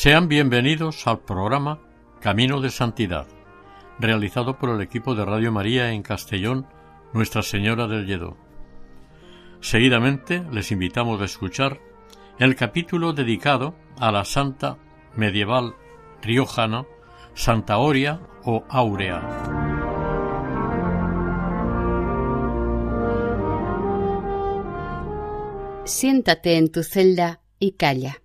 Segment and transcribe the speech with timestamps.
[0.00, 1.80] Sean bienvenidos al programa
[2.20, 3.26] Camino de Santidad,
[3.98, 6.68] realizado por el equipo de Radio María en Castellón,
[7.12, 8.36] Nuestra Señora del Lledó.
[9.60, 11.80] Seguidamente les invitamos a escuchar
[12.38, 14.78] el capítulo dedicado a la santa
[15.16, 15.74] medieval
[16.22, 16.86] riojana
[17.34, 19.20] Santa Oria o Áurea.
[25.84, 28.22] Siéntate en tu celda y calla.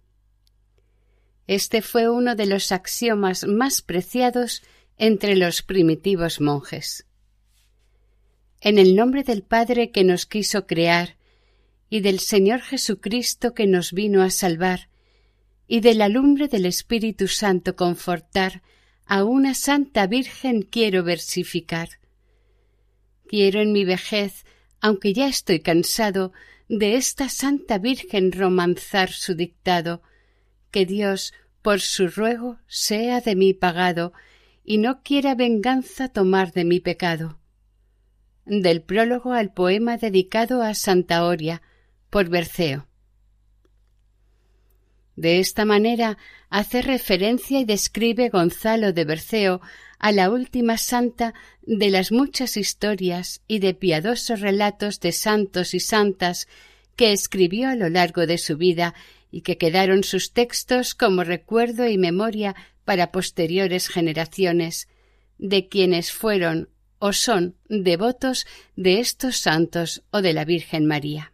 [1.48, 4.64] Este fue uno de los axiomas más preciados
[4.98, 7.06] entre los primitivos monjes.
[8.62, 11.18] En el nombre del Padre que nos quiso crear,
[11.90, 14.90] y del Señor Jesucristo que nos vino a salvar,
[15.68, 18.64] y de la lumbre del Espíritu Santo confortar,
[19.06, 21.90] a una Santa Virgen quiero versificar.
[23.28, 24.46] Quiero en mi vejez,
[24.80, 26.32] aunque ya estoy cansado,
[26.70, 30.02] de esta Santa Virgen romanzar su dictado,
[30.74, 34.12] que Dios, por su ruego, sea de mí pagado,
[34.66, 37.40] y no quiera venganza tomar de mi pecado.
[38.46, 41.62] Del prólogo al poema dedicado a Santa Oria,
[42.10, 42.88] por Berceo.
[45.16, 46.18] De esta manera
[46.50, 49.62] hace referencia y describe Gonzalo de Berceo
[50.00, 55.80] a la última santa de las muchas historias y de piadosos relatos de santos y
[55.80, 56.48] santas
[56.96, 58.96] que escribió a lo largo de su vida
[59.34, 62.56] y que quedaron sus textos como recuerdo y memoria
[62.86, 64.88] para posteriores generaciones,
[65.40, 68.46] de quienes fueron o son devotos
[68.76, 71.34] de estos santos o de la Virgen María.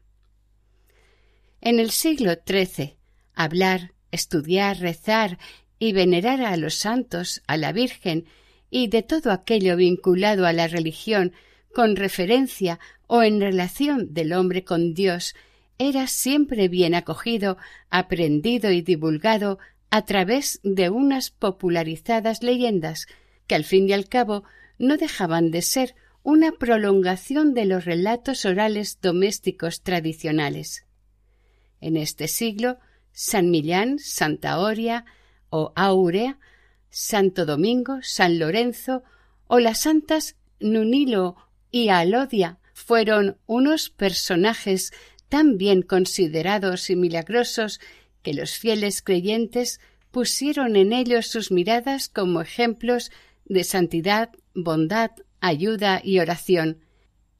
[1.59, 2.95] En el siglo XIII,
[3.33, 5.37] hablar, estudiar, rezar
[5.77, 8.27] y venerar a los santos, a la Virgen
[8.69, 11.33] y de todo aquello vinculado a la religión
[11.73, 15.35] con referencia o en relación del hombre con Dios
[15.79, 17.57] era siempre bien acogido,
[17.89, 19.57] aprendido y divulgado
[19.89, 23.07] a través de unas popularizadas leyendas
[23.47, 24.43] que al fin y al cabo
[24.77, 30.85] no dejaban de ser una prolongación de los relatos orales domésticos tradicionales.
[31.81, 32.77] En este siglo,
[33.13, 35.05] San Millán, Santa Oria
[35.49, 36.39] o Aurea,
[36.89, 39.03] Santo Domingo, San Lorenzo
[39.47, 41.37] o las santas Nunilo
[41.71, 44.91] y Alodia fueron unos personajes
[45.29, 47.79] tan bien considerados y milagrosos
[48.21, 49.79] que los fieles creyentes
[50.11, 53.11] pusieron en ellos sus miradas como ejemplos
[53.45, 56.79] de santidad, bondad, ayuda y oración.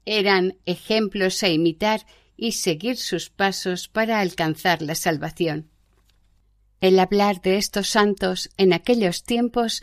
[0.06, 2.06] Eran ejemplos a imitar
[2.36, 5.68] y seguir sus pasos para alcanzar la salvación.
[6.80, 9.82] El hablar de estos santos en aquellos tiempos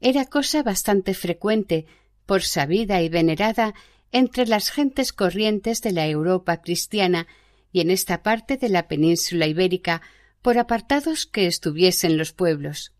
[0.00, 1.84] era cosa bastante frecuente,
[2.24, 3.74] por sabida y venerada
[4.12, 7.26] entre las gentes corrientes de la Europa cristiana
[7.72, 10.02] y en esta parte de la península ibérica
[10.42, 12.92] por apartados que estuviesen los pueblos.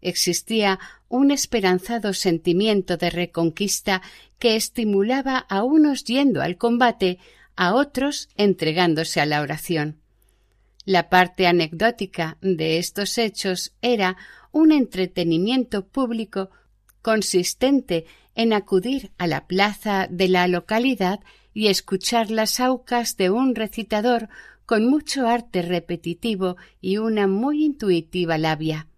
[0.00, 0.78] Existía
[1.08, 4.02] un esperanzado sentimiento de reconquista
[4.38, 7.18] que estimulaba a unos yendo al combate,
[7.56, 10.00] a otros entregándose a la oración.
[10.84, 14.16] La parte anecdótica de estos hechos era
[14.50, 16.50] un entretenimiento público
[17.02, 21.20] consistente en acudir a la plaza de la localidad
[21.60, 24.30] y escuchar las aucas de un recitador
[24.64, 28.88] con mucho arte repetitivo y una muy intuitiva labia.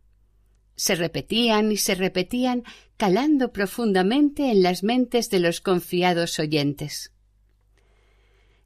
[0.77, 2.63] Se repetían y se repetían,
[2.97, 7.11] calando profundamente en las mentes de los confiados oyentes.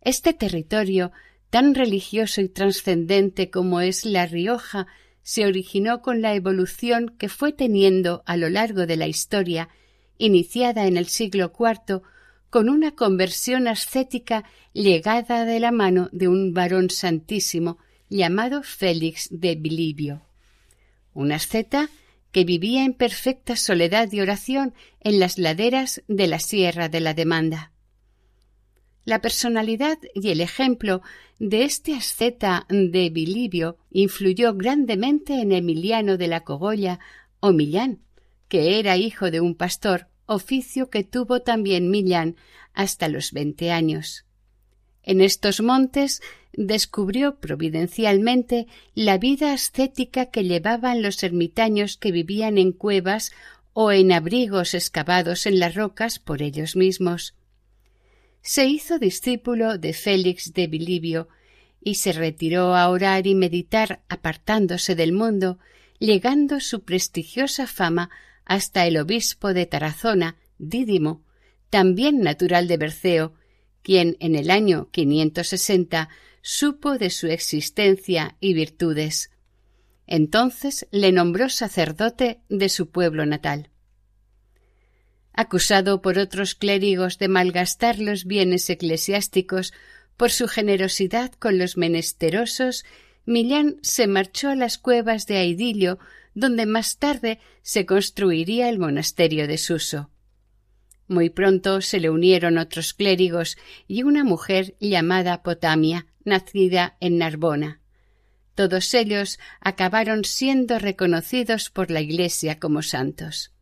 [0.03, 1.11] Este territorio,
[1.49, 4.89] tan religioso y trascendente como es La Rioja,
[5.23, 9.71] se originó con la evolución que fue teniendo a lo largo de la historia,
[10.19, 12.03] iniciada en el siglo IV
[12.57, 17.77] con una conversión ascética llegada de la mano de un varón santísimo
[18.09, 20.23] llamado Félix de Bilibio.
[21.13, 21.91] Un asceta
[22.33, 27.13] que vivía en perfecta soledad y oración en las laderas de la Sierra de la
[27.13, 27.73] Demanda.
[29.05, 31.03] La personalidad y el ejemplo
[31.39, 37.01] de este asceta de Bilibio influyó grandemente en Emiliano de la Cogolla
[37.39, 38.01] o Millán,
[38.49, 42.37] que era hijo de un pastor, oficio que tuvo también Millán
[42.75, 44.25] hasta los veinte años.
[45.03, 46.21] En estos montes
[46.53, 53.33] descubrió providencialmente la vida ascética que llevaban los ermitaños que vivían en cuevas
[53.73, 57.35] o en abrigos excavados en las rocas por ellos mismos.
[58.41, 61.29] Se hizo discípulo de Félix de Bilibio
[61.81, 65.59] y se retiró a orar y meditar apartándose del mundo,
[65.99, 68.11] llegando su prestigiosa fama
[68.47, 71.23] hasta el obispo de Tarazona, Dídimo,
[71.69, 73.35] también natural de Berceo,
[73.83, 76.09] quien en el año 560
[76.41, 79.31] supo de su existencia y virtudes.
[80.07, 83.71] Entonces le nombró sacerdote de su pueblo natal.
[85.33, 89.75] Acusado por otros clérigos de malgastar los bienes eclesiásticos
[90.17, 92.85] por su generosidad con los menesterosos,
[93.27, 95.99] Millán se marchó a las cuevas de Aidillo,
[96.37, 100.11] donde más tarde se construiría el monasterio de Suso.
[101.09, 103.57] Muy pronto se le unieron otros clérigos
[103.89, 107.81] y una mujer llamada Potamia, nacida en Narbona.
[108.55, 113.53] Todos ellos acabaron siendo reconocidos por la Iglesia como santos.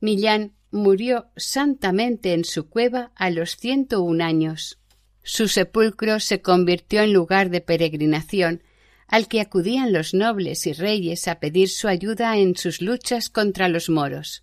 [0.00, 4.78] Millán murió santamente en su cueva a los ciento un años.
[5.22, 8.62] Su sepulcro se convirtió en lugar de peregrinación,
[9.08, 13.68] al que acudían los nobles y reyes a pedir su ayuda en sus luchas contra
[13.68, 14.42] los moros.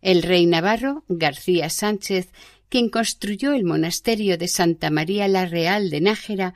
[0.00, 2.28] El rey navarro, García Sánchez,
[2.68, 6.54] quien construyó el monasterio de Santa María la Real de Nájera,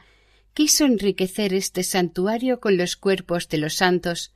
[0.55, 4.33] quiso enriquecer este santuario con los cuerpos de los santos,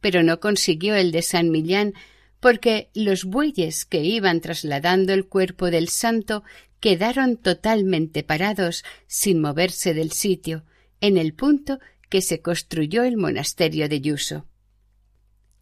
[0.00, 1.94] pero no consiguió el de San Millán
[2.40, 6.44] porque los bueyes que iban trasladando el cuerpo del santo
[6.80, 10.62] quedaron totalmente parados sin moverse del sitio,
[11.00, 11.78] en el punto
[12.08, 14.46] que se construyó el monasterio de Yuso.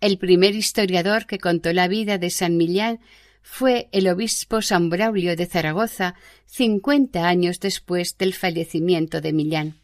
[0.00, 3.00] El primer historiador que contó la vida de San Millán
[3.42, 6.14] fue el obispo San Braulio de Zaragoza,
[6.46, 9.80] cincuenta años después del fallecimiento de Millán.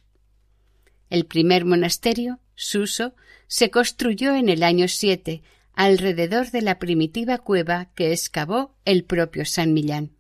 [1.11, 3.15] El primer monasterio, Suso,
[3.47, 5.43] se construyó en el año siete,
[5.75, 10.13] alrededor de la primitiva cueva que excavó el propio San Millán.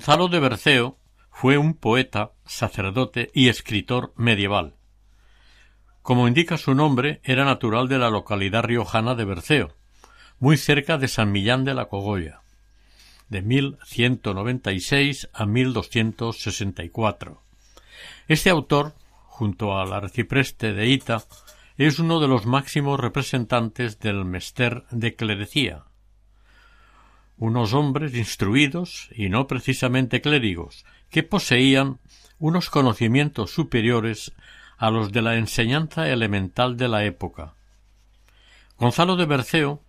[0.00, 0.96] Gonzalo de Berceo
[1.30, 4.76] fue un poeta, sacerdote y escritor medieval.
[6.00, 9.76] Como indica su nombre, era natural de la localidad riojana de Berceo,
[10.38, 12.40] muy cerca de San Millán de la Cogolla,
[13.28, 17.42] de 1196 a 1264.
[18.26, 18.94] Este autor,
[19.26, 21.24] junto al arcipreste de Ita,
[21.76, 25.84] es uno de los máximos representantes del mester de clerecía,
[27.40, 31.98] unos hombres instruidos y no precisamente clérigos, que poseían
[32.38, 34.32] unos conocimientos superiores
[34.76, 37.54] a los de la enseñanza elemental de la época.
[38.78, 39.80] Gonzalo de Berceo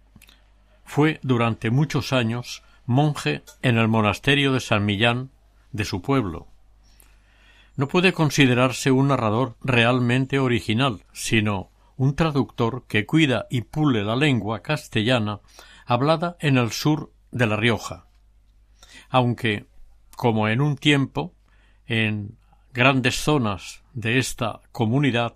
[0.86, 5.29] fue durante muchos años monje en el monasterio de San Millán
[5.74, 6.48] de su pueblo.
[7.75, 14.15] No puede considerarse un narrador realmente original, sino un traductor que cuida y pule la
[14.15, 15.41] lengua castellana
[15.86, 18.05] hablada en el sur de La Rioja,
[19.09, 19.65] aunque,
[20.15, 21.33] como en un tiempo,
[21.88, 22.38] en
[22.73, 25.33] grandes zonas de esta comunidad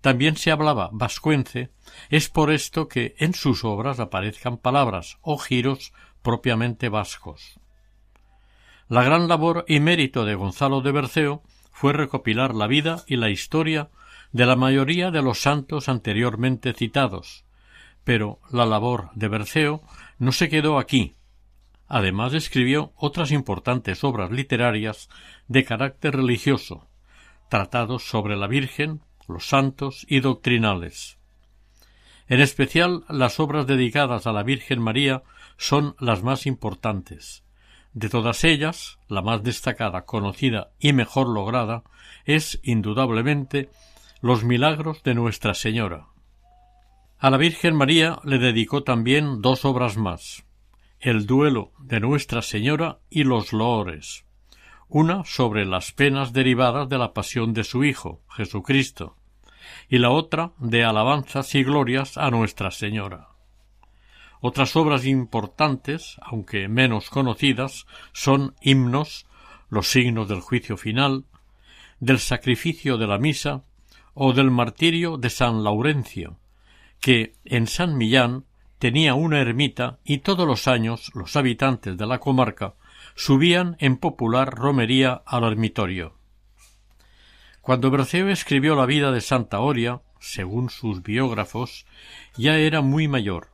[0.00, 1.70] también se hablaba vascuence,
[2.10, 7.58] es por esto que en sus obras aparezcan palabras o giros propiamente vascos.
[8.88, 13.30] La gran labor y mérito de Gonzalo de Berceo fue recopilar la vida y la
[13.30, 13.90] historia
[14.30, 17.44] de la mayoría de los santos anteriormente citados,
[18.04, 19.82] pero la labor de Berceo
[20.18, 21.15] no se quedó aquí,
[21.88, 25.08] Además escribió otras importantes obras literarias
[25.46, 26.88] de carácter religioso,
[27.48, 31.18] tratados sobre la Virgen, los santos y doctrinales.
[32.28, 35.22] En especial las obras dedicadas a la Virgen María
[35.58, 37.44] son las más importantes.
[37.92, 41.84] De todas ellas, la más destacada, conocida y mejor lograda
[42.24, 43.70] es, indudablemente,
[44.20, 46.08] Los milagros de Nuestra Señora.
[47.18, 50.46] A la Virgen María le dedicó también dos obras más
[51.00, 54.24] el duelo de Nuestra Señora y los loores,
[54.88, 59.16] una sobre las penas derivadas de la pasión de su Hijo, Jesucristo,
[59.88, 63.28] y la otra de alabanzas y glorias a Nuestra Señora.
[64.40, 69.26] Otras obras importantes, aunque menos conocidas, son himnos,
[69.68, 71.24] los signos del juicio final,
[72.00, 73.64] del sacrificio de la misa
[74.14, 76.38] o del martirio de San Laurencio,
[77.00, 78.44] que en San Millán
[78.78, 82.74] tenía una ermita y todos los años los habitantes de la comarca
[83.14, 86.14] subían en popular romería al ermitorio.
[87.60, 91.86] Cuando Berceo escribió la vida de Santa Oria, según sus biógrafos,
[92.36, 93.48] ya era muy mayor.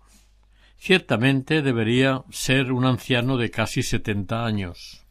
[0.77, 5.07] Ciertamente debería ser un anciano de casi setenta años.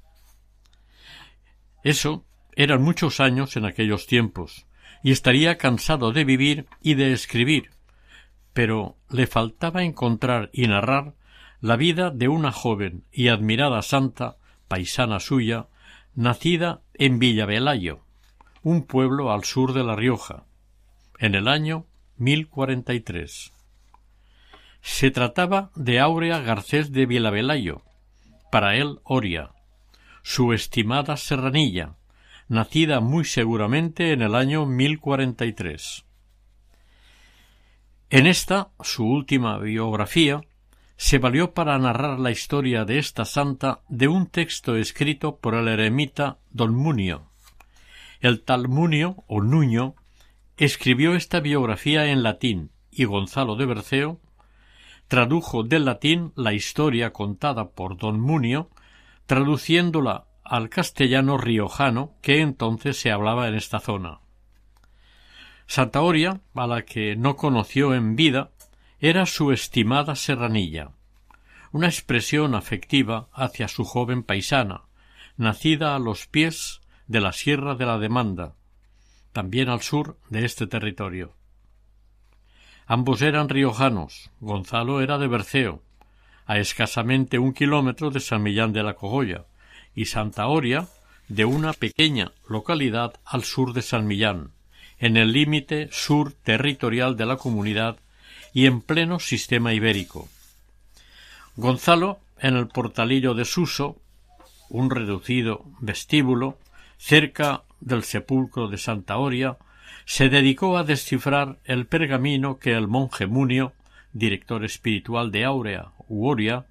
[1.84, 2.25] Eso
[2.56, 4.68] eran muchos años en aquellos tiempos,
[5.01, 7.72] y estaría cansado de vivir y de escribir,
[8.53, 11.13] pero le faltaba encontrar y narrar
[11.60, 15.67] la vida de una joven y admirada santa, paisana suya,
[16.15, 18.01] nacida en Villavelayo,
[18.63, 20.46] un pueblo al sur de La Rioja,
[21.20, 21.86] en el año
[22.17, 23.53] 1043.
[24.81, 27.84] Se trataba de Áurea Garcés de Villavelayo,
[28.51, 29.51] para él Oria,
[30.24, 31.96] su estimada serranilla,
[32.48, 36.05] nacida muy seguramente en el año 1043.
[38.13, 40.41] En esta, su última biografía,
[40.98, 45.70] se valió para narrar la historia de esta santa de un texto escrito por el
[45.70, 47.30] eremita don Munio.
[48.20, 49.96] El tal Munio o Nuño
[50.58, 54.20] escribió esta biografía en latín y Gonzalo de Berceo
[55.08, 58.70] tradujo del latín la historia contada por don Munio,
[59.25, 64.21] traduciéndola al castellano riojano que entonces se hablaba en esta zona.
[65.68, 68.51] Santa Oria, a la que no conoció en vida,
[69.00, 70.91] era su estimada serranilla,
[71.72, 74.84] una expresión afectiva hacia su joven paisana,
[75.38, 78.56] nacida a los pies de la Sierra de la Demanda,
[79.32, 81.34] también al sur de este territorio.
[82.86, 85.82] Ambos eran riojanos, Gonzalo era de Berceo,
[86.46, 89.46] a escasamente un kilómetro de San Millán de la Cogolla,
[89.96, 90.88] y Santa Oria
[91.27, 94.51] de una pequeña localidad al sur de San Millán,
[95.01, 97.98] en el límite sur territorial de la comunidad
[98.53, 100.29] y en pleno sistema ibérico.
[101.55, 103.98] Gonzalo, en el portalillo de Suso,
[104.70, 106.60] un reducido vestíbulo,
[106.98, 109.58] cerca del sepulcro de Santa Oria,
[110.05, 113.74] se dedicó a descifrar el pergamino que el monje Munio,
[114.13, 116.67] director espiritual de Aurea u Oria,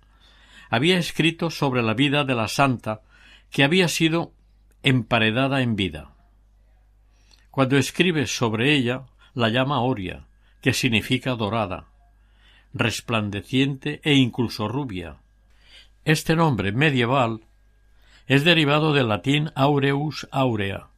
[0.69, 3.01] había escrito sobre la vida de la santa
[3.51, 4.33] que había sido
[4.85, 6.13] emparedada en vida.
[7.51, 9.03] Cuando escribe sobre ella,
[9.35, 10.27] la llama Oria,
[10.61, 11.87] que significa dorada,
[12.73, 15.17] resplandeciente e incluso rubia.
[16.05, 17.41] Este nombre medieval
[18.27, 20.89] es derivado del latín aureus aurea.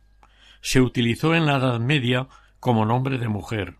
[0.60, 2.28] Se utilizó en la Edad Media
[2.60, 3.76] como nombre de mujer.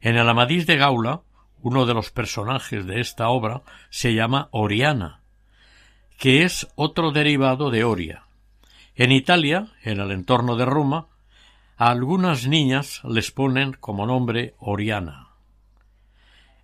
[0.00, 1.22] En el Amadís de Gaula,
[1.62, 5.20] uno de los personajes de esta obra se llama Oriana,
[6.18, 8.24] que es otro derivado de Oria.
[8.96, 11.06] En Italia, en el entorno de Roma,
[11.82, 15.30] a algunas niñas les ponen como nombre Oriana.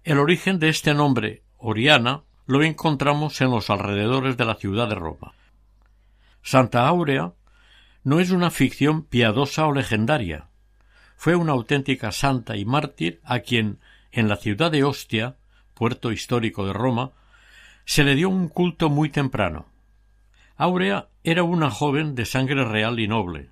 [0.04, 4.94] El origen de este nombre, Oriana, lo encontramos en los alrededores de la ciudad de
[4.94, 5.32] Roma.
[6.40, 7.32] Santa Áurea
[8.04, 10.50] no es una ficción piadosa o legendaria.
[11.16, 13.80] Fue una auténtica santa y mártir a quien,
[14.12, 15.34] en la ciudad de Ostia,
[15.74, 17.10] puerto histórico de Roma,
[17.86, 19.66] se le dio un culto muy temprano.
[20.56, 23.50] Áurea era una joven de sangre real y noble,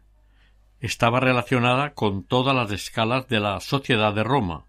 [0.81, 4.67] estaba relacionada con todas las escalas de la sociedad de Roma.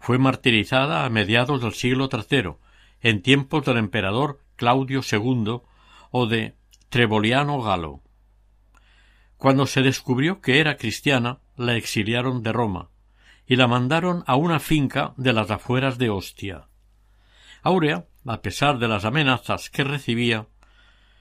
[0.00, 2.54] Fue martirizada a mediados del siglo III,
[3.00, 5.60] en tiempos del emperador Claudio II
[6.10, 6.56] o de
[6.88, 8.02] Treboliano Galo.
[9.36, 12.90] Cuando se descubrió que era cristiana, la exiliaron de Roma
[13.46, 16.68] y la mandaron a una finca de las afueras de Ostia.
[17.62, 20.46] Aurea, a pesar de las amenazas que recibía,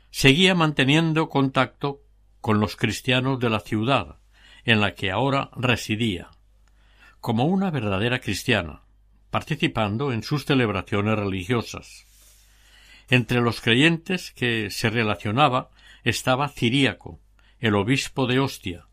[0.10, 2.02] seguía manteniendo contacto
[2.48, 4.20] con los cristianos de la ciudad
[4.64, 6.30] en la que ahora residía,
[7.20, 8.84] como una verdadera cristiana,
[9.30, 12.06] participando en sus celebraciones religiosas.
[13.10, 15.72] Entre los creyentes que se relacionaba
[16.06, 17.20] estaba Ciríaco,
[17.60, 18.86] el obispo de Ostia.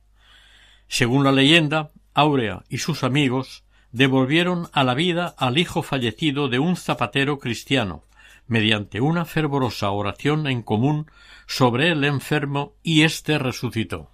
[0.89, 6.59] Según la leyenda, Áurea y sus amigos devolvieron a la vida al hijo fallecido de
[6.59, 8.03] un zapatero cristiano,
[8.47, 11.11] mediante una fervorosa oración en común
[11.47, 14.11] sobre el enfermo y éste resucitó.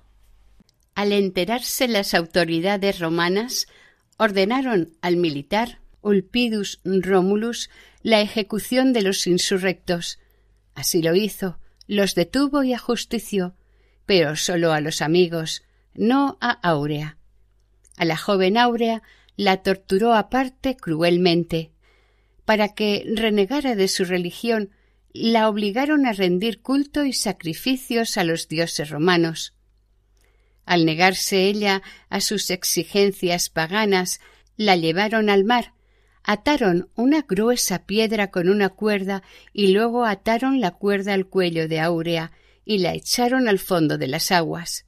[0.94, 3.66] Al enterarse las autoridades romanas,
[4.18, 7.70] ordenaron al militar Ulpidus Romulus
[8.02, 10.18] la ejecución de los insurrectos.
[10.74, 13.54] Así lo hizo, los detuvo y ajustició,
[14.06, 15.62] pero sólo a los amigos,
[15.94, 17.16] no a Áurea.
[17.96, 19.02] A la joven Áurea
[19.36, 21.70] la torturó aparte cruelmente.
[22.50, 24.70] Para que renegara de su religión,
[25.12, 29.54] la obligaron a rendir culto y sacrificios a los dioses romanos.
[30.64, 34.20] Al negarse ella a sus exigencias paganas,
[34.56, 35.74] la llevaron al mar,
[36.24, 41.78] ataron una gruesa piedra con una cuerda y luego ataron la cuerda al cuello de
[41.78, 42.32] Áurea
[42.64, 44.86] y la echaron al fondo de las aguas.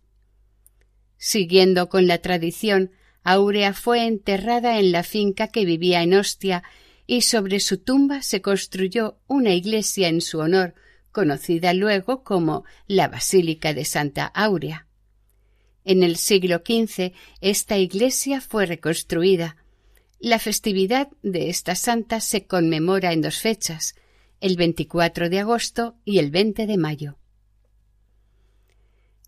[1.16, 2.90] Siguiendo con la tradición,
[3.22, 6.64] Áurea fue enterrada en la finca que vivía en Ostia
[7.06, 10.74] y sobre su tumba se construyó una iglesia en su honor,
[11.10, 14.86] conocida luego como la Basílica de Santa Áurea.
[15.84, 19.56] En el siglo XV esta iglesia fue reconstruida.
[20.20, 23.96] La festividad de esta santa se conmemora en dos fechas,
[24.40, 27.18] el 24 de agosto y el 20 de mayo.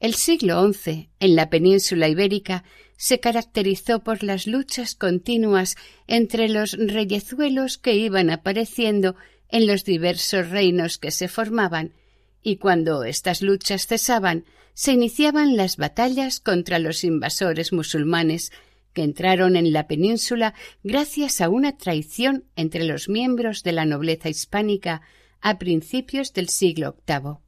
[0.05, 2.63] El siglo XI, en la península ibérica,
[2.99, 9.17] se caracterizó por las luchas continuas entre los reyezuelos que iban apareciendo
[9.49, 11.95] en los diversos reinos que se formaban,
[12.43, 14.45] y cuando estas luchas cesaban,
[14.75, 18.53] se iniciaban las batallas contra los invasores musulmanes
[18.93, 24.29] que entraron en la península gracias a una traición entre los miembros de la nobleza
[24.29, 25.01] hispánica
[25.41, 27.44] a principios del siglo VIII.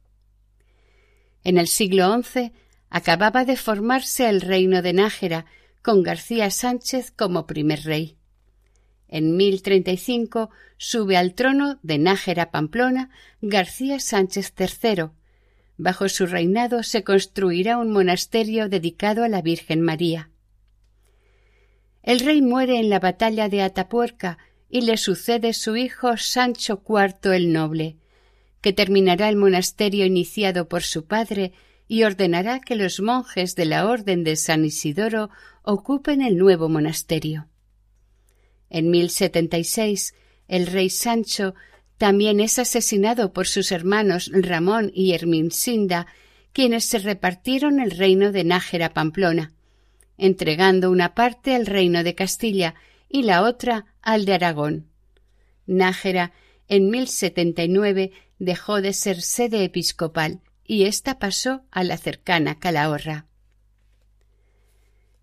[1.43, 2.51] En el siglo XI
[2.89, 5.45] acababa de formarse el reino de Nájera,
[5.81, 8.17] con García Sánchez como primer rey.
[9.07, 13.09] En 1035 sube al trono de Nájera Pamplona
[13.41, 15.11] García Sánchez III,
[15.77, 20.31] Bajo su reinado se construirá un monasterio dedicado a la Virgen María.
[22.01, 27.35] El rey muere en la batalla de Atapuerca y le sucede su hijo Sancho IV
[27.35, 27.97] el Noble,
[28.61, 31.53] que terminará el monasterio iniciado por su padre
[31.87, 35.29] y ordenará que los monjes de la Orden de San Isidoro
[35.63, 37.47] ocupen el nuevo monasterio.
[38.69, 40.13] En 1076
[40.47, 41.55] el rey Sancho
[41.97, 46.07] también es asesinado por sus hermanos Ramón y Herminsinda,
[46.53, 49.53] quienes se repartieron el reino de Nájera Pamplona,
[50.17, 52.75] entregando una parte al reino de Castilla
[53.09, 54.87] y la otra al de Aragón.
[55.65, 56.31] Nájera
[56.67, 63.25] en 1079 dejó de ser sede episcopal y ésta pasó a la cercana Calahorra.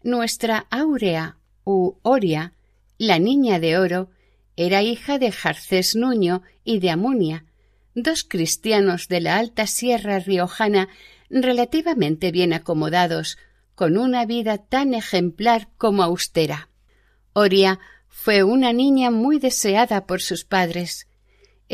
[0.02, 2.54] Nuestra Áurea u Oria,
[2.98, 4.10] la niña de oro,
[4.56, 7.44] era hija de Jarcés Nuño y de Amunia,
[7.94, 10.88] dos cristianos de la alta sierra riojana
[11.30, 13.38] relativamente bien acomodados,
[13.74, 16.68] con una vida tan ejemplar como austera.
[17.32, 21.08] Oria fue una niña muy deseada por sus padres.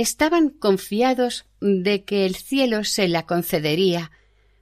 [0.00, 4.10] Estaban confiados de que el cielo se la concedería.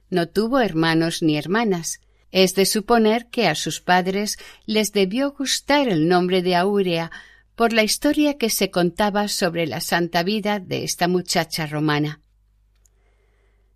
[0.09, 2.01] No tuvo hermanos ni hermanas.
[2.29, 7.09] Es de suponer que a sus padres les debió gustar el nombre de Aurea,
[7.55, 12.19] por la historia que se contaba sobre la santa vida de esta muchacha romana.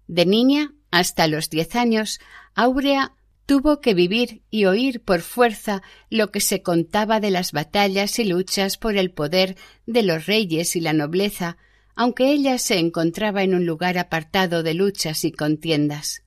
[0.08, 2.20] De niña hasta los diez años,
[2.56, 3.14] Áurea
[3.46, 8.26] tuvo que vivir y oír por fuerza lo que se contaba de las batallas y
[8.26, 11.58] luchas por el poder de los reyes y la nobleza,
[11.96, 16.24] aunque ella se encontraba en un lugar apartado de luchas y contiendas.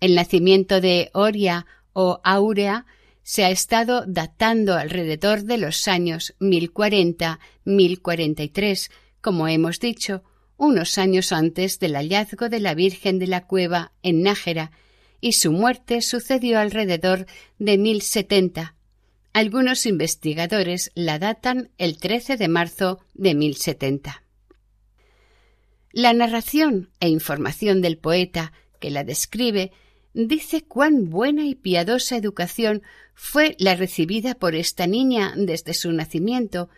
[0.00, 2.86] El nacimiento de Oria o Áurea
[3.22, 8.90] se ha estado datando alrededor de los años 1040-1043,
[9.22, 10.22] como hemos dicho,
[10.58, 14.70] unos años antes del hallazgo de la Virgen de la Cueva en Nájera,
[15.24, 17.24] y su muerte sucedió alrededor
[17.58, 18.74] de 1070.
[19.32, 24.22] Algunos investigadores la datan el 13 de marzo de 1070.
[25.92, 29.72] La narración e información del poeta que la describe
[30.12, 32.82] dice cuán buena y piadosa educación
[33.14, 36.68] fue la recibida por esta niña desde su nacimiento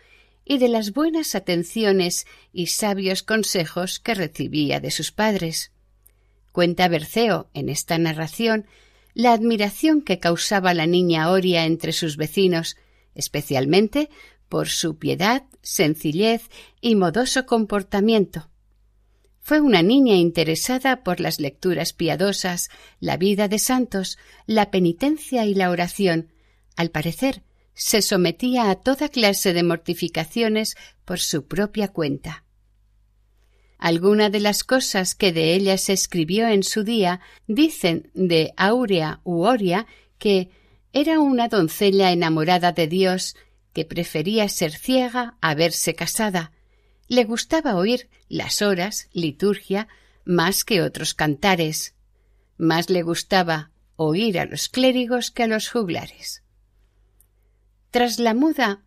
[0.45, 5.73] y de las buenas atenciones y sabios consejos que recibía de sus padres.
[6.57, 8.65] Cuenta Berceo en esta narración
[9.13, 12.79] la admiración que causaba la niña Oria entre sus vecinos,
[13.15, 14.09] especialmente
[14.49, 16.49] por su piedad, sencillez
[16.81, 18.49] y modoso comportamiento.
[19.39, 24.17] Fue una niña interesada por las lecturas piadosas, la vida de santos,
[24.47, 26.33] la penitencia y la oración.
[26.75, 27.43] Al parecer,
[27.75, 32.46] se sometía a toda clase de mortificaciones por su propia cuenta.
[33.79, 39.21] Algunas de las cosas que de ella se escribió en su día dicen de Aurea
[39.25, 39.87] u Oria
[40.19, 40.51] que
[40.93, 43.37] era una doncella enamorada de Dios
[43.75, 46.53] que prefería ser ciega a verse casada.
[47.09, 49.89] Le gustaba oír las horas, liturgia,
[50.25, 51.95] más que otros cantares.
[52.57, 56.43] Más le gustaba oír a los clérigos que a los juglares.
[57.91, 58.86] Tras la muda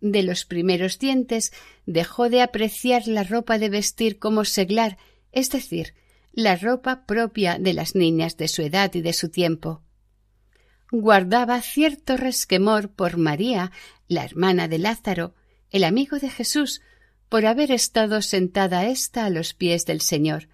[0.00, 1.52] de los primeros dientes,
[1.86, 4.98] dejó de apreciar la ropa de vestir como seglar,
[5.32, 5.94] es decir,
[6.32, 9.82] la ropa propia de las niñas de su edad y de su tiempo.
[10.90, 13.72] Guardaba cierto resquemor por María,
[14.06, 15.34] la hermana de Lázaro,
[15.70, 16.80] el amigo de Jesús,
[17.28, 20.48] por haber estado sentada ésta a los pies del Señor.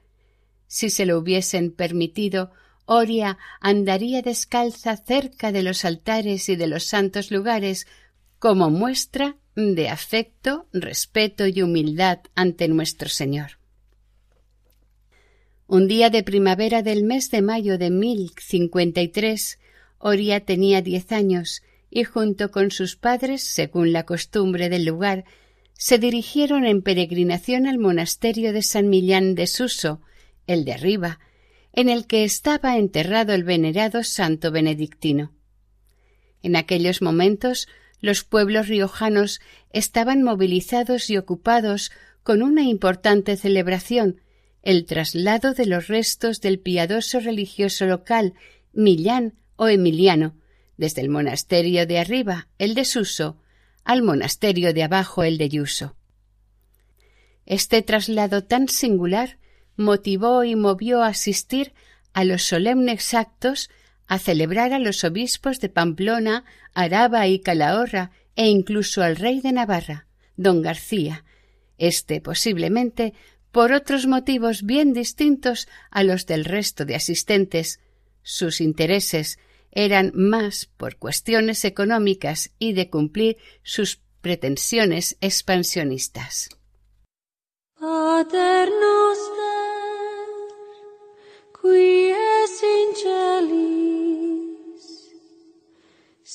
[0.67, 2.53] Si se lo hubiesen permitido,
[2.87, 7.87] Oria andaría descalza cerca de los altares y de los santos lugares,
[8.43, 13.61] como muestra de afecto, respeto y humildad ante nuestro Señor.
[15.69, 19.61] Un día de primavera del mes de mayo de mil cincuenta y tres,
[19.99, 25.25] Oria tenía diez años y junto con sus padres, según la costumbre del lugar,
[25.75, 30.01] se dirigieron en peregrinación al monasterio de San Millán de Suso,
[30.49, 31.21] el de arriba,
[31.73, 35.33] en el que estaba enterrado el venerado santo benedictino.
[36.43, 37.69] En aquellos momentos
[38.03, 39.41] los pueblos riojanos
[39.73, 44.21] estaban movilizados y ocupados con una importante celebración,
[44.63, 48.35] el traslado de los restos del piadoso religioso local
[48.73, 50.37] Millán o Emiliano,
[50.77, 53.39] desde el monasterio de arriba, el de Suso,
[53.85, 55.97] al monasterio de abajo, el de Yuso.
[57.47, 59.39] Este traslado tan singular
[59.77, 61.73] motivó y movió a asistir
[62.13, 63.71] a los solemnes actos
[64.13, 66.45] a celebrar a los obispos de Pamplona,
[66.75, 71.25] Araba y Calahorra e incluso al rey de Navarra, don García,
[71.79, 73.15] este posiblemente
[73.53, 77.81] por otros motivos bien distintos a los del resto de asistentes.
[78.23, 79.39] Sus intereses
[79.71, 86.51] eran más por cuestiones económicas y de cumplir sus pretensiones expansionistas.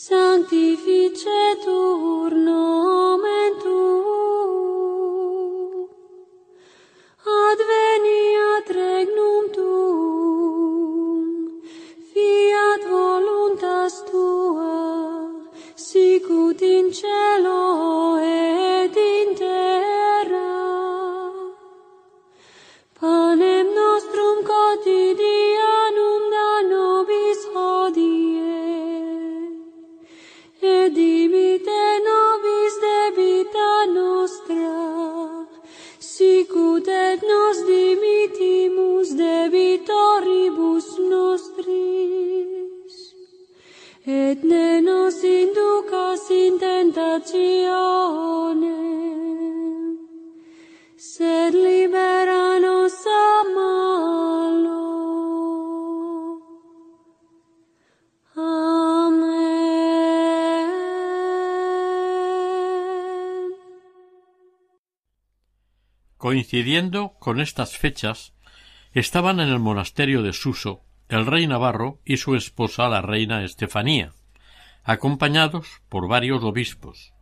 [0.05, 5.71] sanctificetur nomen Tuum,
[7.45, 11.23] adveniat regnum tuum
[12.09, 14.75] fiat voluntas tua
[15.87, 17.61] sicut in cielo
[18.21, 18.46] et
[66.27, 68.33] Coincidiendo con estas fechas,
[68.91, 74.11] estaban en el monasterio de Suso el rey Navarro y su esposa la reina Estefanía,
[74.83, 77.13] acompañados por varios obispos.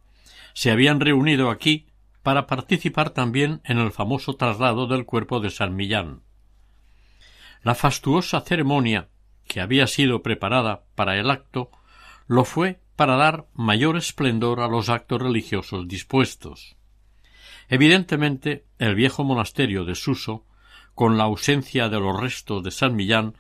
[0.56, 1.86] Se habían reunido aquí
[2.24, 6.24] para participar también en el famoso traslado del cuerpo de San Millán.
[7.62, 9.10] La fastuosa ceremonia
[9.48, 11.70] que había sido preparada para el acto
[12.26, 16.76] lo fue para dar mayor esplendor a los actos religiosos dispuestos.
[17.68, 20.46] Evidentemente, el viejo monasterio de Suso,
[20.94, 23.36] con la ausencia de los restos de San Millán,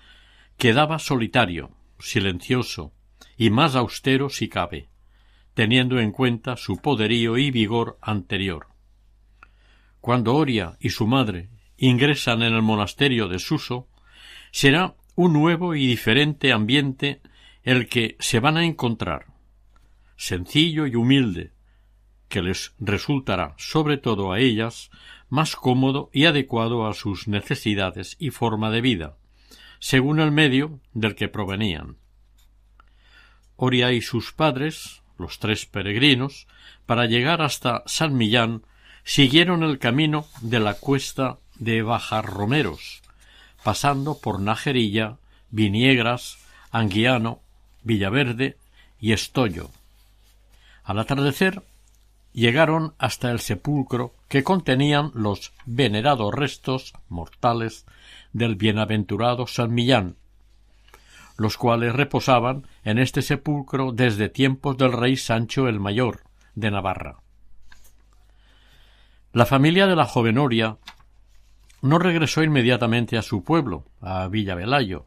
[0.57, 2.93] quedaba solitario, silencioso
[3.37, 4.89] y más austero si cabe,
[5.53, 8.67] teniendo en cuenta su poderío y vigor anterior.
[10.01, 13.87] Cuando Oria y su madre ingresan en el monasterio de Suso,
[14.51, 17.21] será un nuevo y diferente ambiente
[17.63, 19.25] el que se van a encontrar,
[20.17, 21.54] sencillo y humilde,
[22.35, 24.91] que les resultará, sobre todo a ellas,
[25.29, 29.15] más cómodo y adecuado a sus necesidades y forma de vida,
[29.79, 31.95] según el medio del que provenían.
[33.55, 36.45] Oria y sus padres, los tres peregrinos,
[36.85, 38.63] para llegar hasta San Millán,
[39.05, 43.01] siguieron el camino de la cuesta de Bajarromeros,
[43.63, 45.19] pasando por Najerilla,
[45.51, 46.37] Viniegras,
[46.69, 47.39] Anguiano,
[47.83, 48.57] Villaverde
[48.99, 49.69] y Estollo.
[50.83, 51.63] Al atardecer
[52.35, 57.85] llegaron hasta el sepulcro que contenían los venerados restos mortales
[58.33, 60.17] del bienaventurado San Millán,
[61.37, 66.23] los cuales reposaban en este sepulcro desde tiempos del rey Sancho el Mayor
[66.55, 67.19] de Navarra.
[69.31, 70.77] La familia de la joven Oria
[71.81, 75.05] no regresó inmediatamente a su pueblo, a Villavelayo.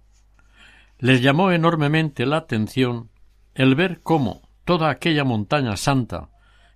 [0.99, 3.11] Les llamó enormemente la atención
[3.55, 6.31] el ver cómo toda aquella montaña santa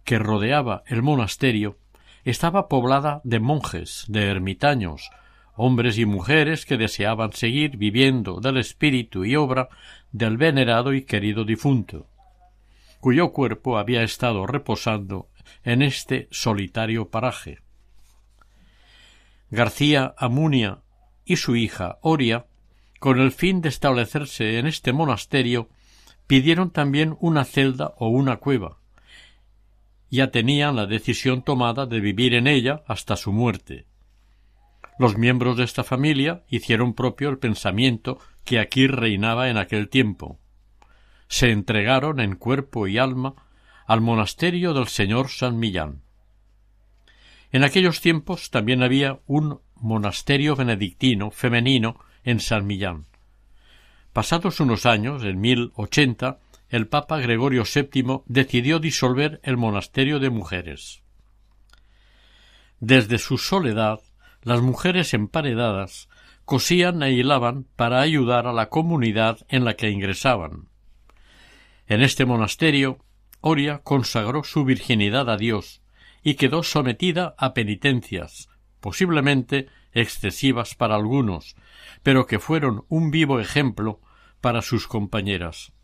[0.04, 1.78] que rodeaba el monasterio
[2.24, 5.10] estaba poblada de monjes, de ermitaños,
[5.54, 9.68] hombres y mujeres que deseaban seguir viviendo del espíritu y obra
[10.12, 12.06] del venerado y querido difunto,
[13.00, 15.28] cuyo cuerpo había estado reposando
[15.64, 17.58] en este solitario paraje.
[19.50, 20.78] García Amunia
[21.24, 22.46] y su hija Oria,
[22.98, 25.68] con el fin de establecerse en este monasterio,
[26.26, 28.78] pidieron también una celda o una cueva.
[30.12, 33.86] Ya tenían la decisión tomada de vivir en ella hasta su muerte.
[34.98, 40.38] Los miembros de esta familia hicieron propio el pensamiento que aquí reinaba en aquel tiempo.
[41.28, 43.36] Se entregaron en cuerpo y alma
[43.86, 46.02] al monasterio del señor San Millán.
[47.50, 53.06] En aquellos tiempos también había un monasterio benedictino femenino en San Millán.
[54.12, 56.38] Pasados unos años, en 1080,
[56.72, 61.02] el Papa Gregorio VII decidió disolver el monasterio de mujeres.
[62.80, 64.00] Desde su soledad,
[64.40, 66.08] las mujeres emparedadas
[66.46, 70.70] cosían e hilaban para ayudar a la comunidad en la que ingresaban.
[71.86, 73.04] En este monasterio,
[73.42, 75.82] Oria consagró su virginidad a Dios
[76.22, 78.48] y quedó sometida a penitencias,
[78.80, 81.54] posiblemente excesivas para algunos,
[82.02, 84.00] pero que fueron un vivo ejemplo
[84.40, 85.74] para sus compañeras.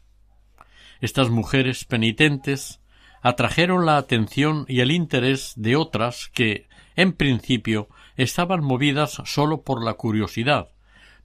[1.00, 2.80] Estas mujeres penitentes
[3.22, 9.84] atrajeron la atención y el interés de otras que, en principio, estaban movidas sólo por
[9.84, 10.70] la curiosidad,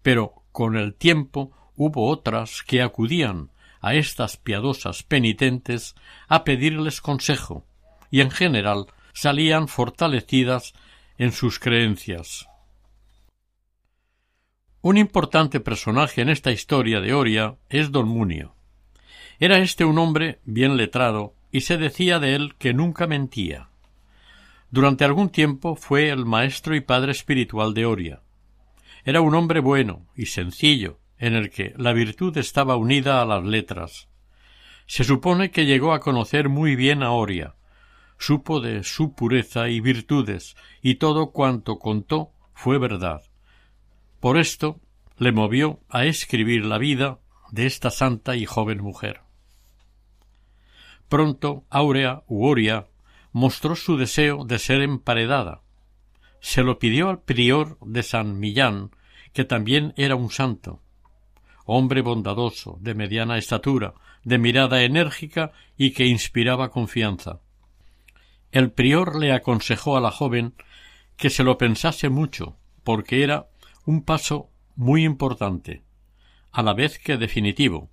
[0.01, 5.95] pero con el tiempo hubo otras que acudían a estas piadosas penitentes
[6.27, 7.65] a pedirles consejo,
[8.09, 10.73] y en general salían fortalecidas
[11.17, 12.47] en sus creencias.
[14.81, 18.55] Un importante personaje en esta historia de Oria es don Munio.
[19.43, 23.67] Era este un hombre bien letrado y se decía de él que nunca mentía.
[24.71, 28.21] Durante algún tiempo fue el maestro y padre espiritual de Oria.
[29.03, 33.43] Era un hombre bueno y sencillo, en el que la virtud estaba unida a las
[33.43, 34.07] letras.
[34.85, 37.55] Se supone que llegó a conocer muy bien a Oria,
[38.17, 43.23] supo de su pureza y virtudes, y todo cuanto contó fue verdad.
[44.21, 44.79] Por esto
[45.17, 47.19] le movió a escribir la vida
[47.51, 49.22] de esta santa y joven mujer.
[51.09, 52.87] Pronto Aurea u Oria
[53.31, 55.61] mostró su deseo de ser emparedada.
[56.39, 58.91] Se lo pidió al prior de San Millán,
[59.33, 60.81] que también era un santo,
[61.65, 67.39] hombre bondadoso, de mediana estatura, de mirada enérgica y que inspiraba confianza.
[68.51, 70.53] El prior le aconsejó a la joven
[71.17, 73.47] que se lo pensase mucho, porque era
[73.85, 75.83] un paso muy importante,
[76.51, 77.89] a la vez que definitivo.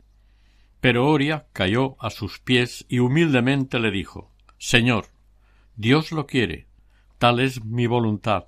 [0.80, 5.06] Pero Oria cayó a sus pies y humildemente le dijo Señor,
[5.76, 6.66] Dios lo quiere,
[7.18, 8.44] tal es mi voluntad,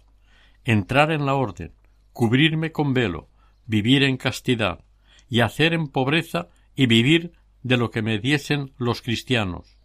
[0.65, 1.73] entrar en la orden,
[2.13, 3.29] cubrirme con velo,
[3.67, 4.81] vivir en castidad,
[5.29, 9.79] y hacer en pobreza y vivir de lo que me diesen los cristianos.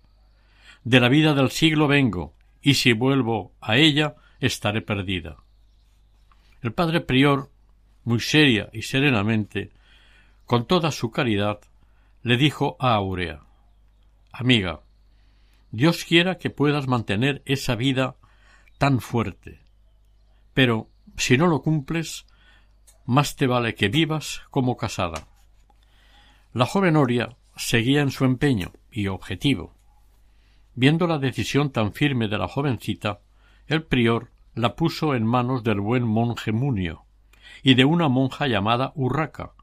[0.84, 5.38] De la vida del siglo vengo, y si vuelvo a ella, estaré perdida.
[6.62, 7.50] El padre prior,
[8.04, 9.72] muy seria y serenamente,
[10.46, 11.60] con toda su caridad,
[12.28, 13.40] le dijo a Aurea
[14.34, 14.82] Amiga,
[15.72, 18.18] Dios quiera que puedas mantener esa vida
[18.78, 19.62] tan fuerte.
[20.54, 22.26] Pero si no lo cumples,
[23.06, 25.26] más te vale que vivas como casada.
[26.52, 29.74] La joven Oria seguía en su empeño y objetivo.
[30.76, 33.22] Viendo la decisión tan firme de la jovencita,
[33.68, 37.06] el prior la puso en manos del buen monje Munio
[37.64, 39.54] y de una monja llamada Urraca,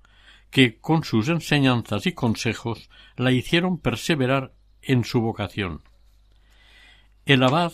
[0.55, 5.83] que con sus enseñanzas y consejos la hicieron perseverar en su vocación.
[7.27, 7.73] El abad,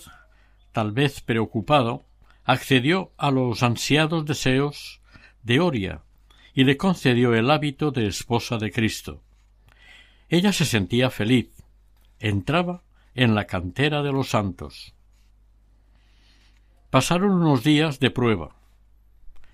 [0.73, 2.07] tal vez preocupado,
[2.43, 5.03] accedió a los ansiados deseos
[5.43, 6.05] de Oria
[6.55, 9.23] y le concedió el hábito de esposa de Cristo.
[10.31, 11.51] Ella se sentía feliz,
[12.19, 12.83] entraba
[13.14, 14.95] en la cantera de los santos.
[16.88, 18.57] Pasaron unos días de prueba.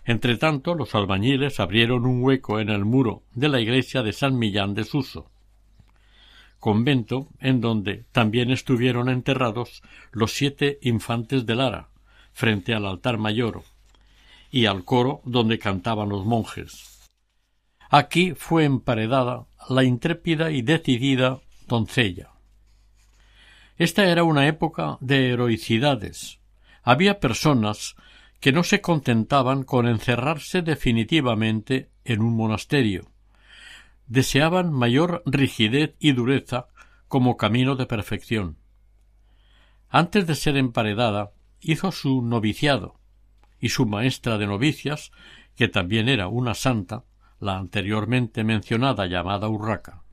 [0.06, 4.72] Entretanto, los albañiles abrieron un hueco en el muro de la iglesia de San Millán
[4.72, 5.28] de Suso,
[6.60, 11.88] convento en donde también estuvieron enterrados los siete infantes de Lara,
[12.32, 13.64] frente al altar mayor,
[14.52, 17.08] y al coro donde cantaban los monjes.
[17.90, 22.30] Aquí fue emparedada la intrépida y decidida doncella.
[23.76, 26.38] Esta era una época de heroicidades.
[26.84, 27.96] Había personas
[28.46, 33.10] que no se contentaban con encerrarse definitivamente en un monasterio.
[34.06, 36.68] Deseaban mayor rigidez y dureza
[37.08, 38.56] como camino de perfección.
[39.88, 43.00] Antes de ser emparedada, hizo su noviciado,
[43.58, 45.10] y su maestra de novicias,
[45.56, 47.02] que también era una santa,
[47.40, 50.04] la anteriormente mencionada llamada Urraca.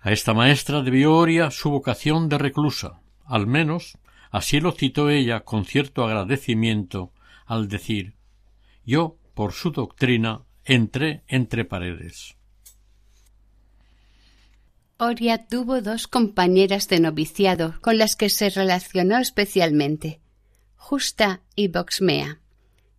[0.00, 3.98] A esta maestra debió Oria su vocación de reclusa, al menos
[4.34, 7.12] así lo citó ella con cierto agradecimiento
[7.46, 8.14] al decir
[8.84, 12.34] yo, por su doctrina, entré entre paredes.
[14.98, 20.20] Oria tuvo dos compañeras de noviciado con las que se relacionó especialmente,
[20.74, 22.40] Justa y Boxmea.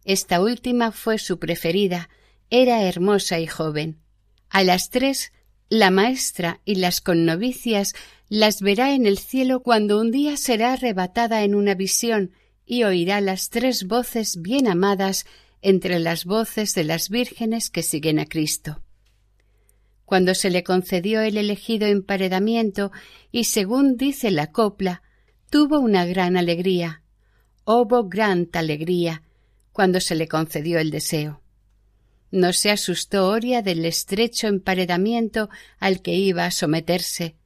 [0.06, 2.10] Esta última fue su preferida,
[2.50, 4.00] era hermosa y joven.
[4.50, 5.34] A las tres,
[5.70, 7.94] la maestra y las connovicias
[8.30, 12.32] las verá en el cielo cuando un día será arrebatada en una visión
[12.66, 15.26] y oirá las tres voces bien amadas
[15.62, 18.82] entre las voces de las vírgenes que siguen a Cristo.
[20.06, 22.92] Cuando se le concedió el elegido emparedamiento
[23.32, 25.02] y según dice la copla,
[25.50, 27.02] tuvo una gran alegría,
[27.66, 29.24] hubo gran alegría,
[29.72, 31.42] cuando se le concedió el deseo.
[32.36, 37.38] No se asustó Oria del estrecho emparedamiento al que iba a someterse.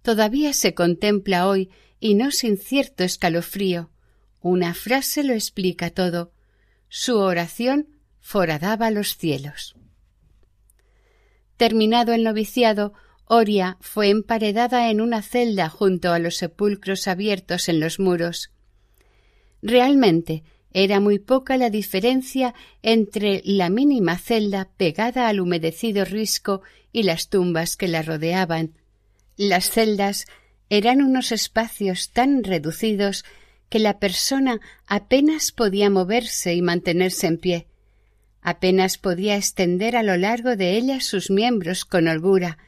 [0.00, 1.68] Todavía se contempla hoy,
[2.00, 3.90] y no sin cierto escalofrío.
[4.40, 6.32] Una frase lo explica todo.
[6.88, 7.88] Su oración
[8.20, 9.76] foradaba los cielos.
[11.58, 12.94] Terminado el noviciado,
[13.26, 18.50] Oria fue emparedada en una celda junto a los sepulcros abiertos en los muros.
[19.60, 20.42] Realmente
[20.74, 27.28] era muy poca la diferencia entre la mínima celda pegada al humedecido risco y las
[27.28, 28.74] tumbas que la rodeaban.
[29.36, 30.26] Las celdas
[30.68, 33.24] eran unos espacios tan reducidos
[33.68, 37.66] que la persona apenas podía moverse y mantenerse en pie.
[38.42, 42.58] Apenas podía extender a lo largo de ellas sus miembros con holgura.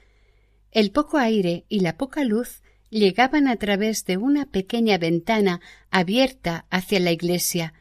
[0.70, 6.64] El poco aire y la poca luz llegaban a través de una pequeña ventana abierta
[6.70, 7.74] hacia la iglesia,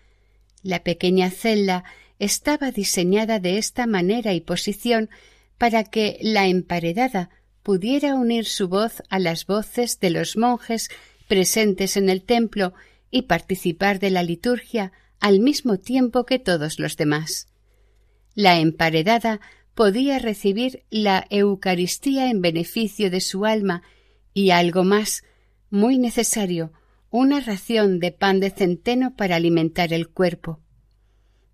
[0.63, 1.84] la pequeña celda
[2.17, 5.10] estaba diseñada de esta manera y posición
[5.58, 7.30] para que la emparedada
[7.62, 10.89] pudiera unir su voz a las voces de los monjes
[11.28, 12.73] presentes en el templo
[13.12, 17.47] y participar de la liturgia al mismo tiempo que todos los demás.
[18.36, 19.39] La emparedada
[19.76, 23.84] podía recibir la Eucaristía en beneficio de su alma
[24.34, 25.23] y algo más,
[25.69, 26.71] muy necesario,
[27.15, 30.60] una ración de pan de centeno para alimentar el cuerpo.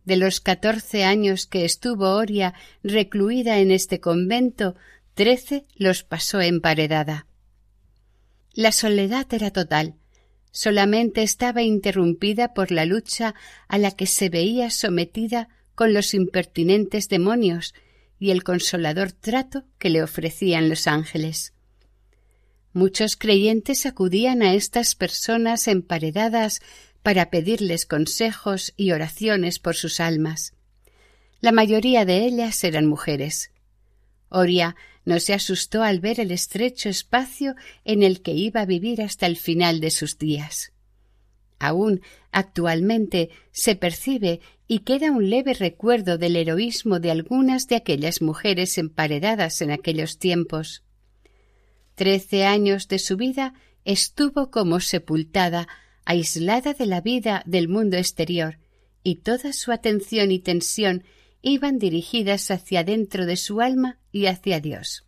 [0.05, 4.75] De los catorce años que estuvo Oria recluida en este convento,
[5.15, 7.27] trece los pasó emparedada.
[8.53, 9.95] La soledad era total.
[10.51, 13.35] Solamente estaba interrumpida por la lucha
[13.67, 17.73] a la que se veía sometida con los impertinentes demonios
[18.17, 21.53] y el consolador trato que le ofrecían los ángeles.
[22.79, 26.61] Muchos creyentes acudían a estas personas emparedadas
[27.03, 30.53] para pedirles consejos y oraciones por sus almas.
[31.41, 33.51] La mayoría de ellas eran mujeres.
[34.29, 39.01] Oria no se asustó al ver el estrecho espacio en el que iba a vivir
[39.01, 40.71] hasta el final de sus días.
[41.59, 41.99] Aún
[42.31, 44.39] actualmente se percibe
[44.69, 50.17] y queda un leve recuerdo del heroísmo de algunas de aquellas mujeres emparedadas en aquellos
[50.17, 50.85] tiempos.
[51.99, 55.67] Trece años de su vida estuvo como sepultada,
[56.05, 58.57] aislada de la vida del mundo exterior,
[59.03, 61.03] y toda su atención y tensión
[61.41, 65.03] iban dirigidas hacia dentro de su alma y hacia Dios.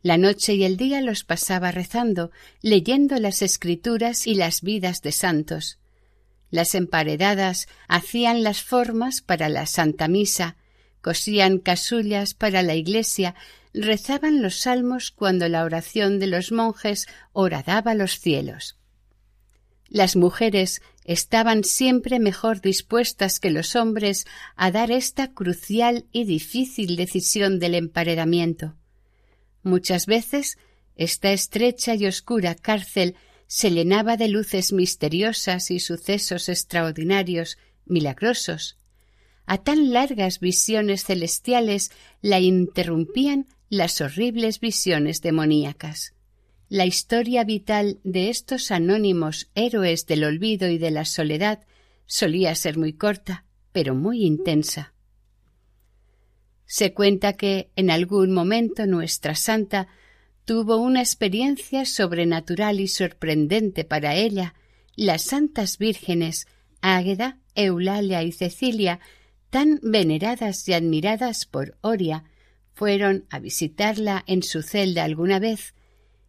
[0.00, 2.30] La noche y el día los pasaba rezando,
[2.62, 5.80] leyendo las escrituras y las vidas de santos.
[6.50, 10.56] Las emparedadas hacían las formas para la Santa Misa,
[11.06, 13.36] cosían casullas para la iglesia,
[13.72, 18.76] rezaban los salmos cuando la oración de los monjes horadaba los cielos.
[19.88, 24.26] Las mujeres estaban siempre mejor dispuestas que los hombres
[24.56, 28.74] a dar esta crucial y difícil decisión del emparedamiento.
[29.62, 30.58] Muchas veces
[30.96, 33.14] esta estrecha y oscura cárcel
[33.46, 38.76] se llenaba de luces misteriosas y sucesos extraordinarios milagrosos.
[39.46, 46.14] A tan largas visiones celestiales la interrumpían las horribles visiones demoníacas.
[46.68, 51.64] La historia vital de estos anónimos héroes del olvido y de la soledad
[52.06, 54.94] solía ser muy corta, pero muy intensa.
[56.64, 59.86] Se cuenta que en algún momento nuestra santa
[60.44, 64.54] tuvo una experiencia sobrenatural y sorprendente para ella.
[64.96, 66.46] Las santas vírgenes
[66.80, 69.00] Águeda, Eulalia y Cecilia,
[69.56, 72.24] tan veneradas y admiradas por Oria,
[72.74, 75.72] fueron a visitarla en su celda alguna vez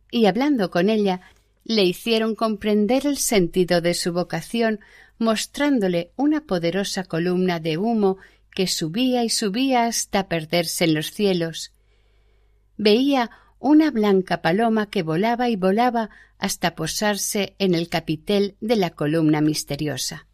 [0.10, 1.20] y hablando con ella
[1.66, 4.80] le hicieron comprender el sentido de su vocación
[5.18, 8.16] mostrándole una poderosa columna de humo
[8.56, 11.74] que subía y subía hasta perderse en los cielos.
[12.78, 18.92] Veía una blanca paloma que volaba y volaba hasta posarse en el capitel de la
[18.92, 20.28] columna misteriosa.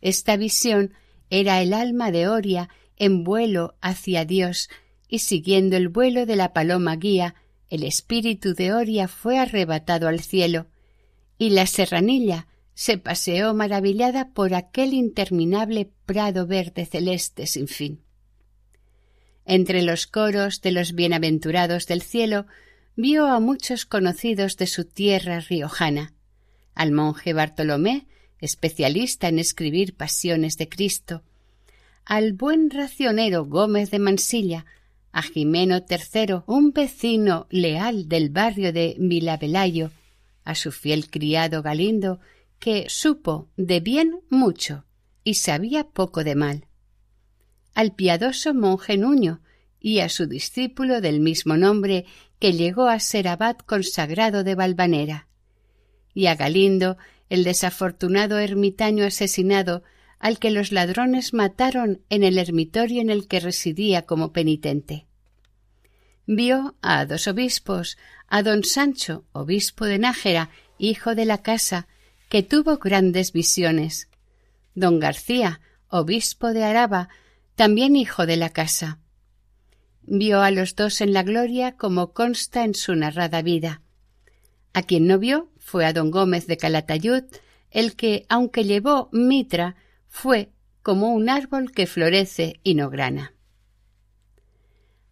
[0.00, 0.94] Esta visión
[1.30, 4.68] era el alma de Oria en vuelo hacia Dios,
[5.08, 7.34] y siguiendo el vuelo de la paloma guía,
[7.68, 10.66] el espíritu de Oria fue arrebatado al cielo,
[11.38, 18.00] y la serranilla se paseó maravillada por aquel interminable prado verde celeste sin fin.
[19.44, 22.46] Entre los coros de los bienaventurados del cielo
[22.96, 26.14] vio a muchos conocidos de su tierra riojana,
[26.74, 28.06] al monje Bartolomé,
[28.44, 31.22] especialista en escribir pasiones de Cristo,
[32.04, 34.66] al buen racionero Gómez de Mansilla,
[35.12, 39.90] a Jimeno III, un vecino leal del barrio de Milavelayo,
[40.44, 42.20] a su fiel criado Galindo,
[42.58, 44.84] que supo de bien mucho
[45.22, 46.66] y sabía poco de mal,
[47.74, 49.40] al piadoso monje Nuño
[49.80, 52.06] y a su discípulo del mismo nombre
[52.38, 55.28] que llegó a ser abad consagrado de Valvanera,
[56.12, 56.96] y a Galindo,
[57.28, 59.82] el desafortunado ermitaño asesinado
[60.18, 65.06] al que los ladrones mataron en el ermitorio en el que residía como penitente.
[66.26, 67.98] Vio a dos obispos,
[68.28, 71.86] a don Sancho, obispo de Nájera, hijo de la casa,
[72.30, 74.08] que tuvo grandes visiones.
[74.74, 77.10] Don García, obispo de Araba,
[77.54, 78.98] también hijo de la casa.
[80.02, 83.82] Vio a los dos en la gloria como consta en su narrada vida.
[84.72, 87.24] A quien no vio fue a don Gómez de Calatayud,
[87.70, 89.74] el que, aunque llevó mitra,
[90.08, 90.52] fue
[90.82, 93.34] como un árbol que florece y no grana.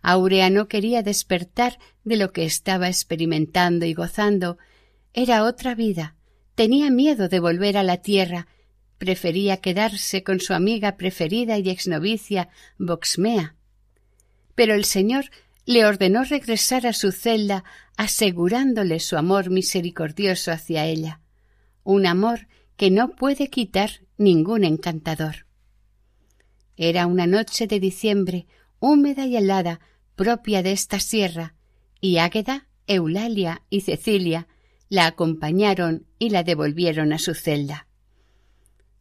[0.03, 4.59] Aurea no quería despertar de lo que estaba experimentando y gozando.
[5.13, 6.17] Era otra vida,
[6.55, 8.47] Tenía miedo de volver a la tierra,
[8.99, 13.57] prefería quedarse con su amiga preferida y exnovicia Boxmea.
[14.55, 15.31] Pero el Señor
[15.65, 17.65] le ordenó regresar a su celda,
[17.97, 21.21] asegurándole su amor misericordioso hacia ella,
[21.85, 25.47] un amor que no puede quitar ningún encantador.
[26.77, 28.47] Era una noche de diciembre,
[28.81, 29.81] húmeda y helada,
[30.17, 31.55] propia de esta sierra,
[32.01, 34.49] y Águeda, Eulalia y Cecilia
[34.89, 37.87] la acompañaron y la devolvieron a su celda.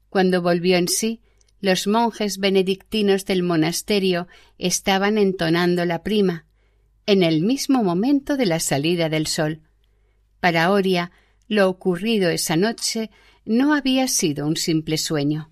[0.10, 1.22] Cuando volvió en sí,
[1.60, 6.46] los monjes benedictinos del monasterio estaban entonando la prima,
[7.12, 9.60] en el mismo momento de la salida del sol.
[10.40, 11.12] Para Oria,
[11.50, 13.10] lo ocurrido esa noche
[13.44, 15.51] no había sido un simple sueño.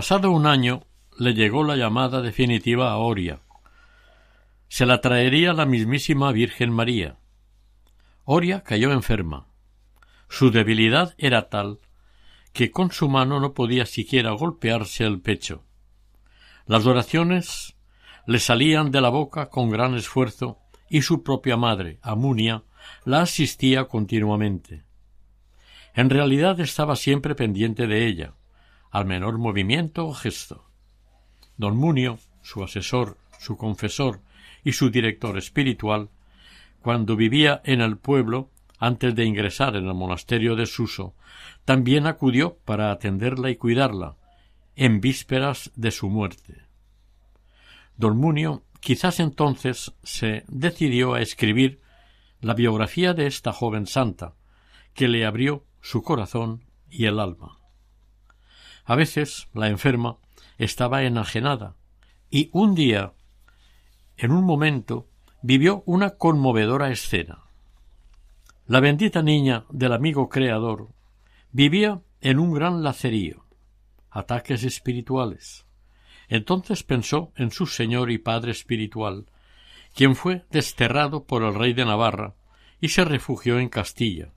[0.00, 0.86] Pasado un año
[1.18, 3.42] le llegó la llamada definitiva a Oria.
[4.66, 7.18] Se la traería la mismísima Virgen María.
[8.24, 9.48] Oria cayó enferma.
[10.26, 11.80] Su debilidad era tal
[12.54, 15.64] que con su mano no podía siquiera golpearse el pecho.
[16.64, 17.76] Las oraciones
[18.26, 22.62] le salían de la boca con gran esfuerzo y su propia madre, Amunia,
[23.04, 24.82] la asistía continuamente.
[25.92, 28.32] En realidad estaba siempre pendiente de ella,
[28.90, 30.66] al menor movimiento o gesto.
[31.56, 34.20] Don Munio, su asesor, su confesor
[34.64, 36.10] y su director espiritual,
[36.80, 41.14] cuando vivía en el pueblo, antes de ingresar en el monasterio de Suso,
[41.64, 44.16] también acudió para atenderla y cuidarla,
[44.76, 46.62] en vísperas de su muerte.
[47.96, 51.82] Don Munio quizás entonces se decidió a escribir
[52.40, 54.34] la biografía de esta joven santa,
[54.94, 57.59] que le abrió su corazón y el alma.
[58.90, 60.16] A veces la enferma
[60.58, 61.76] estaba enajenada
[62.28, 63.12] y un día,
[64.16, 65.06] en un momento,
[65.42, 67.44] vivió una conmovedora escena.
[68.66, 70.88] La bendita niña del amigo creador
[71.52, 73.44] vivía en un gran lacerío,
[74.10, 75.66] ataques espirituales.
[76.26, 79.26] Entonces pensó en su señor y padre espiritual,
[79.94, 82.34] quien fue desterrado por el rey de Navarra
[82.80, 84.32] y se refugió en Castilla.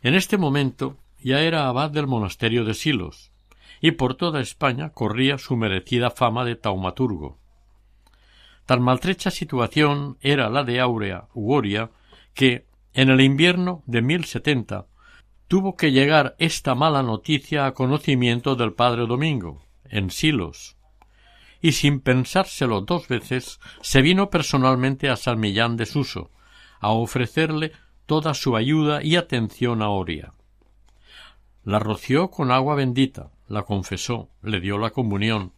[0.00, 3.32] En este momento ya era abad del monasterio de Silos,
[3.80, 7.38] y por toda España corría su merecida fama de taumaturgo.
[8.66, 11.90] Tan maltrecha situación era la de Áurea Ugoria
[12.34, 14.86] que, en el invierno de 1070,
[15.48, 20.76] tuvo que llegar esta mala noticia a conocimiento del padre Domingo, en Silos,
[21.60, 26.30] y sin pensárselo dos veces se vino personalmente a San Millán de Suso,
[26.80, 27.72] a ofrecerle
[28.06, 30.32] toda su ayuda y atención a Oria.
[31.68, 35.52] La roció con agua bendita, la confesó, le dio la comunión,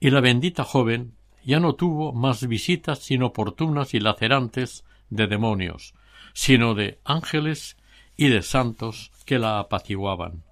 [0.00, 1.14] y la bendita joven
[1.44, 5.94] ya no tuvo más visitas inoportunas y lacerantes de demonios,
[6.32, 7.76] sino de ángeles
[8.16, 10.42] y de santos que la apaciguaban.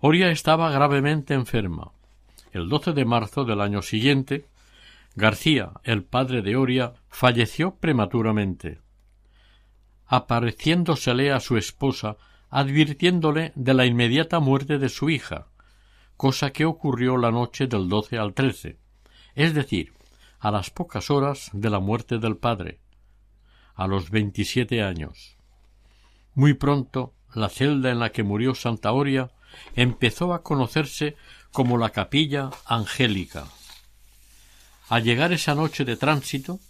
[0.00, 1.92] Oria estaba gravemente enferma.
[2.50, 4.48] El 12 de marzo del año siguiente,
[5.14, 8.80] García, el padre de Oria, falleció prematuramente,
[10.08, 12.16] apareciéndosele a su esposa
[12.54, 15.48] advirtiéndole de la inmediata muerte de su hija,
[16.16, 18.78] cosa que ocurrió la noche del 12 al 13,
[19.34, 19.92] es decir,
[20.38, 22.78] a las pocas horas de la muerte del padre,
[23.74, 25.36] a los veintisiete años.
[26.34, 29.32] Muy pronto la celda en la que murió Santa Oria
[29.74, 31.16] empezó a conocerse
[31.50, 33.46] como la capilla angélica.
[34.88, 36.60] Al llegar esa noche de tránsito,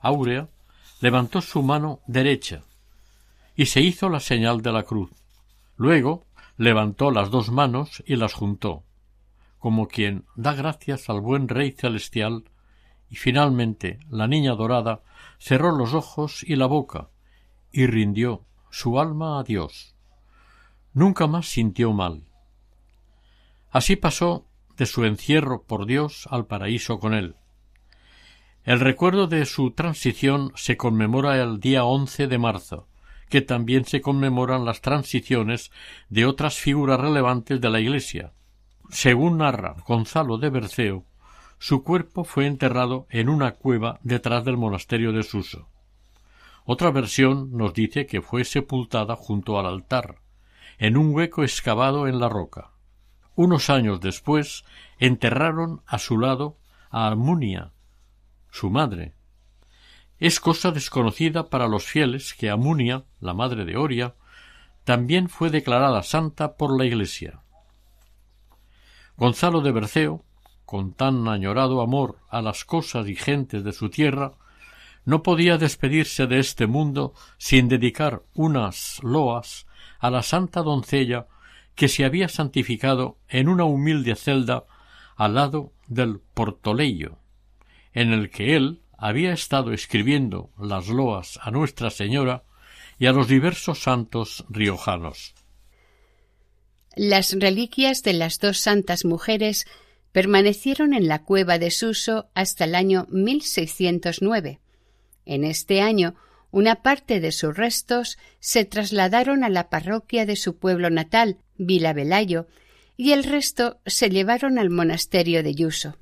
[0.00, 0.48] Áurea
[1.00, 2.64] levantó su mano derecha
[3.54, 5.10] y se hizo la señal de la cruz.
[5.76, 6.26] Luego
[6.56, 8.84] levantó las dos manos y las juntó,
[9.58, 12.44] como quien da gracias al buen Rey celestial,
[13.08, 15.02] y finalmente la niña dorada
[15.38, 17.10] cerró los ojos y la boca,
[17.70, 19.94] y rindió su alma a Dios.
[20.94, 22.24] Nunca más sintió mal.
[23.70, 24.46] Así pasó
[24.76, 27.36] de su encierro por Dios al paraíso con él.
[28.64, 32.86] El recuerdo de su transición se conmemora el día once de marzo,
[33.32, 35.72] que también se conmemoran las transiciones
[36.10, 38.34] de otras figuras relevantes de la Iglesia.
[38.90, 41.06] Según narra Gonzalo de Berceo,
[41.58, 45.70] su cuerpo fue enterrado en una cueva detrás del monasterio de Suso.
[46.66, 50.16] Otra versión nos dice que fue sepultada junto al altar,
[50.76, 52.72] en un hueco excavado en la roca.
[53.34, 54.62] Unos años después
[54.98, 56.58] enterraron a su lado
[56.90, 57.72] a Armunia,
[58.50, 59.14] su madre,
[60.22, 64.14] es cosa desconocida para los fieles que Amunia, la madre de Oria,
[64.84, 67.40] también fue declarada santa por la Iglesia.
[69.16, 70.24] Gonzalo de Berceo,
[70.64, 74.34] con tan añorado amor a las cosas y gentes de su tierra,
[75.04, 79.66] no podía despedirse de este mundo sin dedicar unas loas
[79.98, 81.26] a la santa doncella
[81.74, 84.66] que se había santificado en una humilde celda
[85.16, 87.18] al lado del portoleyo,
[87.92, 92.44] en el que él, había estado escribiendo las loas a Nuestra Señora
[93.00, 95.34] y a los diversos santos riojanos.
[96.94, 99.66] Las reliquias de las dos santas mujeres
[100.12, 104.60] permanecieron en la cueva de Suso hasta el año 1609.
[105.26, 106.14] En este año,
[106.52, 111.92] una parte de sus restos se trasladaron a la parroquia de su pueblo natal, Vila
[111.92, 112.46] Velayo,
[112.96, 115.96] y el resto se llevaron al monasterio de Yuso.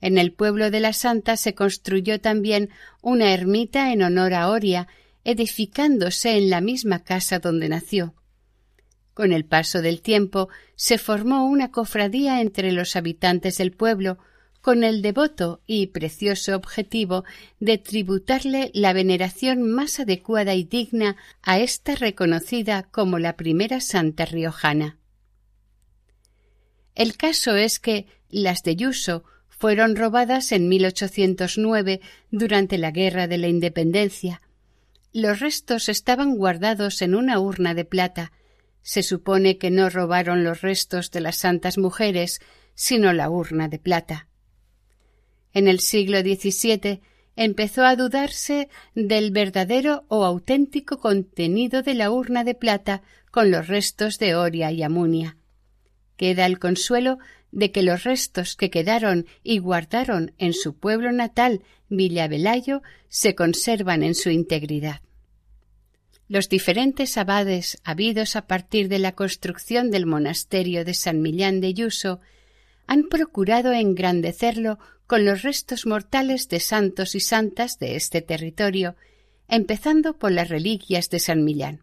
[0.00, 2.70] En el pueblo de la Santa se construyó también
[3.02, 4.88] una ermita en honor a Oria,
[5.24, 8.14] edificándose en la misma casa donde nació.
[9.14, 14.18] Con el paso del tiempo se formó una cofradía entre los habitantes del pueblo
[14.60, 17.24] con el devoto y precioso objetivo
[17.60, 24.24] de tributarle la veneración más adecuada y digna a esta reconocida como la primera santa
[24.24, 24.98] riojana.
[26.96, 29.22] El caso es que las de Yuso
[29.58, 32.00] fueron robadas en 1809
[32.30, 34.42] durante la Guerra de la Independencia.
[35.12, 38.32] Los restos estaban guardados en una urna de plata
[38.86, 42.40] se supone que no robaron los restos de las santas mujeres,
[42.76, 44.28] sino la urna de plata.
[45.52, 47.00] En el siglo XVII
[47.34, 53.02] empezó a dudarse del verdadero o auténtico contenido de la urna de plata
[53.32, 55.36] con los restos de Oria y Amunia.
[56.16, 57.18] Queda el consuelo
[57.52, 64.02] de que los restos que quedaron y guardaron en su pueblo natal, Villavelayo, se conservan
[64.02, 65.00] en su integridad.
[66.28, 71.72] Los diferentes abades habidos a partir de la construcción del monasterio de San Millán de
[71.72, 72.20] Yuso
[72.88, 78.96] han procurado engrandecerlo con los restos mortales de santos y santas de este territorio,
[79.48, 81.82] empezando por las reliquias de San Millán.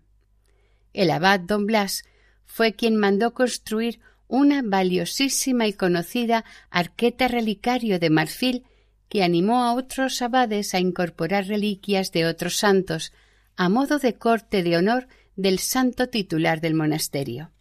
[0.91, 2.03] El abad don Blas
[2.45, 4.01] fue quien mandó construir
[4.33, 8.63] una valiosísima y conocida arqueta relicario de marfil
[9.07, 13.13] que animó a otros abades a incorporar reliquias de otros santos,
[13.55, 17.51] a modo de corte de honor del santo titular del monasterio.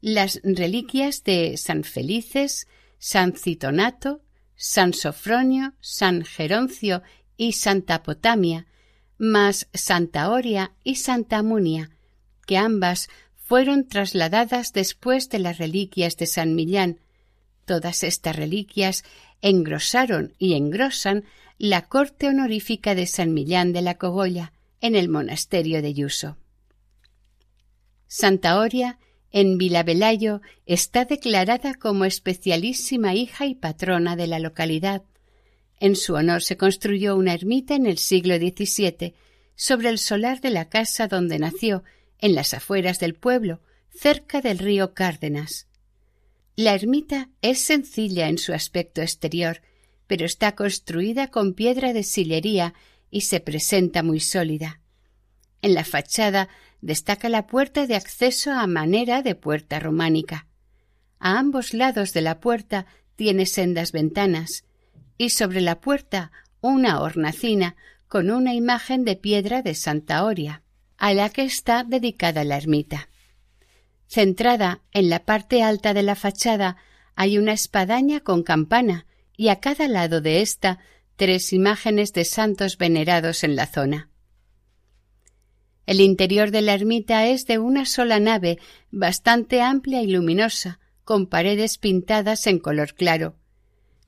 [0.00, 2.66] Las reliquias de San Felices,
[2.96, 4.22] San Citonato,
[4.56, 7.02] San Sofronio, San Geroncio
[7.36, 8.66] y Santa Potamia,
[9.18, 11.90] más Santa Oria y Santa Munia,
[12.46, 13.10] que ambas
[13.44, 16.98] fueron trasladadas después de las reliquias de San Millán.
[17.66, 19.04] Todas estas reliquias
[19.42, 21.24] engrosaron y engrosan
[21.58, 26.36] la corte honorífica de San Millán de la Cogolla, en el monasterio de Yuso.
[28.06, 28.98] Santa Oria,
[29.30, 35.02] en Vilavelayo, está declarada como especialísima hija y patrona de la localidad.
[35.80, 39.14] En su honor se construyó una ermita en el siglo XVII
[39.54, 41.82] sobre el solar de la casa donde nació,
[42.18, 43.60] en las afueras del pueblo,
[43.90, 45.68] cerca del río Cárdenas.
[46.56, 49.62] La ermita es sencilla en su aspecto exterior,
[50.06, 52.74] pero está construida con piedra de sillería
[53.10, 54.80] y se presenta muy sólida.
[55.62, 56.48] En la fachada
[56.80, 60.46] destaca la puerta de acceso a manera de puerta románica.
[61.18, 62.86] A ambos lados de la puerta
[63.16, 64.64] tiene sendas ventanas
[65.16, 67.76] y sobre la puerta una hornacina
[68.08, 70.63] con una imagen de piedra de Santa Oria,
[70.98, 73.08] a la que está dedicada la ermita.
[74.06, 76.76] Centrada en la parte alta de la fachada
[77.16, 80.78] hay una espadaña con campana y a cada lado de ésta
[81.16, 84.10] tres imágenes de santos venerados en la zona.
[85.86, 88.58] El interior de la ermita es de una sola nave,
[88.90, 93.36] bastante amplia y luminosa, con paredes pintadas en color claro.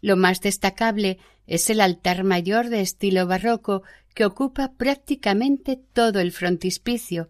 [0.00, 3.82] Lo más destacable es el altar mayor de estilo barroco
[4.16, 7.28] que ocupa prácticamente todo el frontispicio.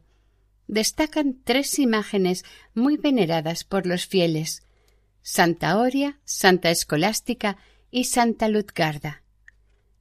[0.69, 4.63] Destacan tres imágenes muy veneradas por los fieles
[5.21, 7.57] Santa Oria, Santa Escolástica
[7.91, 9.25] y Santa Lutgarda.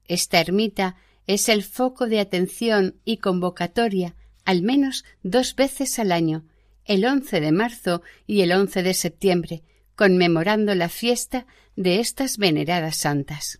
[0.07, 4.13] Esta ermita es el foco de atención y convocatoria
[4.45, 6.45] al menos dos veces al año,
[6.85, 9.63] el 11 de marzo y el 11 de septiembre,
[9.95, 13.59] conmemorando la fiesta de estas veneradas santas.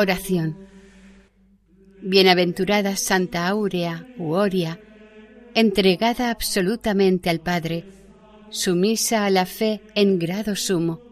[0.00, 0.56] Oración.
[2.00, 4.80] Bienaventurada Santa Áurea u Oria,
[5.52, 7.84] entregada absolutamente al Padre,
[8.48, 11.02] sumisa a la fe en grado sumo,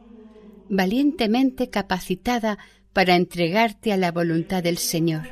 [0.71, 2.57] valientemente capacitada
[2.95, 5.27] para entregarte a la voluntad del Señor.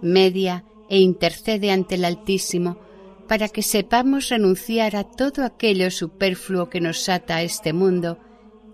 [0.00, 2.78] Media e intercede ante el Altísimo
[3.26, 8.20] para que sepamos renunciar a todo aquello superfluo que nos ata a este mundo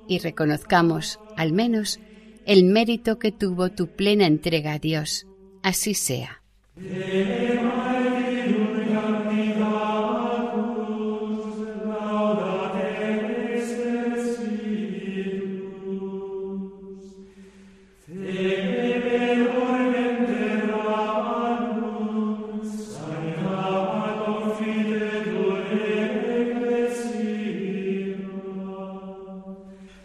[0.07, 1.99] y reconozcamos, al menos,
[2.51, 5.25] el mérito que tuvo tu plena entrega a Dios.
[5.63, 6.43] Así sea.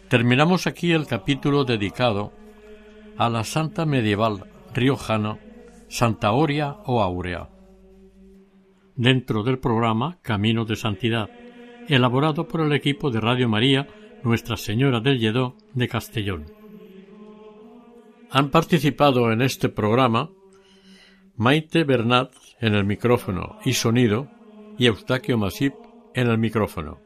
[0.08, 2.32] Terminamos aquí el capítulo dedicado
[3.18, 5.38] a la santa medieval riojana
[5.88, 7.48] Santa Oria o Aurea.
[8.94, 11.28] Dentro del programa Camino de Santidad,
[11.88, 13.88] elaborado por el equipo de Radio María
[14.22, 16.46] Nuestra Señora del Lledó de Castellón.
[18.30, 20.30] Han participado en este programa
[21.36, 24.28] Maite Bernat en el micrófono y sonido
[24.78, 25.74] y Eustaquio Masip
[26.14, 27.05] en el micrófono.